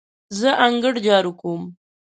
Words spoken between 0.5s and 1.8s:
انګړ جارو کوم.